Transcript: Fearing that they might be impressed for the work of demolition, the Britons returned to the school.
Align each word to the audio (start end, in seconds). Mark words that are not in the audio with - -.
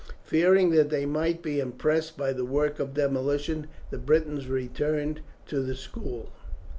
Fearing 0.23 0.71
that 0.71 0.89
they 0.89 1.05
might 1.05 1.43
be 1.43 1.59
impressed 1.59 2.17
for 2.17 2.33
the 2.33 2.43
work 2.43 2.79
of 2.79 2.95
demolition, 2.95 3.67
the 3.91 3.99
Britons 3.99 4.47
returned 4.47 5.19
to 5.45 5.61
the 5.61 5.75
school. 5.75 6.31